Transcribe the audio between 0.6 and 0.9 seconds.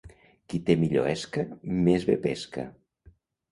té